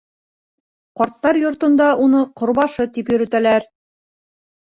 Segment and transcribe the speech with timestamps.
[1.01, 3.67] Карттар йортонда уны Ҡорбашы тип йөрөтәләр.